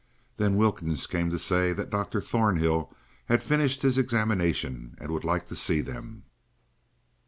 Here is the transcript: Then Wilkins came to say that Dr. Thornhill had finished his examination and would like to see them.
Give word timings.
Then 0.37 0.57
Wilkins 0.57 1.05
came 1.05 1.29
to 1.29 1.37
say 1.37 1.73
that 1.73 1.91
Dr. 1.91 2.21
Thornhill 2.21 2.91
had 3.27 3.43
finished 3.43 3.83
his 3.83 3.99
examination 3.99 4.97
and 4.99 5.11
would 5.11 5.23
like 5.23 5.45
to 5.49 5.55
see 5.55 5.81
them. 5.81 6.23